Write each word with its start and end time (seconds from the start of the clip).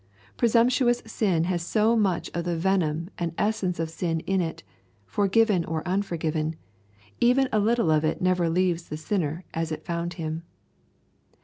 Presumptuous 0.35 1.03
sin 1.05 1.43
has 1.43 1.61
so 1.61 1.95
much 1.95 2.31
of 2.33 2.43
the 2.45 2.57
venom 2.57 3.11
and 3.19 3.33
essence 3.37 3.79
of 3.79 3.91
sin 3.91 4.21
in 4.21 4.41
it 4.41 4.63
that, 4.63 4.63
forgiven 5.05 5.63
or 5.63 5.87
unforgiven, 5.87 6.55
even 7.19 7.47
a 7.51 7.59
little 7.59 7.91
of 7.91 8.03
it 8.03 8.19
never 8.19 8.49
leaves 8.49 8.89
the 8.89 8.97
sinner 8.97 9.43
as 9.53 9.71
it 9.71 9.85
found 9.85 10.15
him. 10.15 10.41